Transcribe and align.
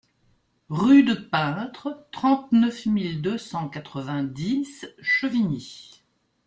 Rue 0.69 1.03
de 1.03 1.13
Peintre, 1.13 2.07
trente-neuf 2.11 2.87
mille 2.87 3.21
deux 3.21 3.37
cent 3.37 3.69
quatre-vingt-dix 3.69 4.87
Chevigny 4.99 6.01